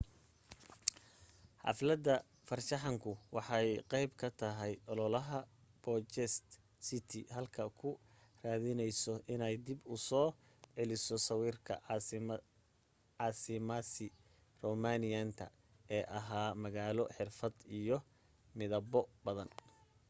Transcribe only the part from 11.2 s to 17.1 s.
sawirkii caasimasii roomaaniyiinta ee ahaa magaalo